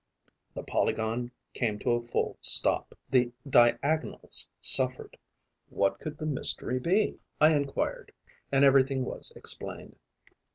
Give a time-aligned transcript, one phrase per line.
[0.55, 5.15] The polygon came to a full stop, the diagonals suffered.
[5.69, 7.19] What could the mystery be?
[7.39, 8.11] I enquired;
[8.51, 9.99] and everything was explained.